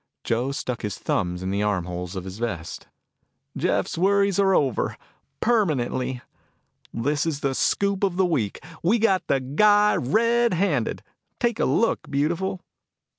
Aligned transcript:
Joe 0.23 0.51
stuck 0.51 0.81
his 0.81 0.97
thumbs 0.97 1.43
in 1.43 1.51
the 1.51 1.61
arm 1.61 1.85
holes 1.85 2.15
of 2.15 2.23
his 2.23 2.39
vest. 2.39 2.87
"Jeff's 3.55 3.99
worries 3.99 4.39
are 4.39 4.55
over, 4.55 4.97
permanently. 5.41 6.21
This 6.91 7.27
is 7.27 7.41
the 7.41 7.53
scoop 7.53 8.03
of 8.03 8.15
the 8.15 8.25
week. 8.25 8.63
We 8.81 8.97
got 8.97 9.27
the 9.27 9.39
guy 9.39 9.95
red 9.95 10.55
handed. 10.55 11.03
Take 11.39 11.59
a 11.59 11.65
look, 11.65 12.09
beautiful." 12.09 12.61